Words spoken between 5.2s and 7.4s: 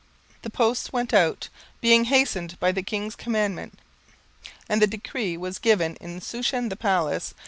was given in Shushan the palace.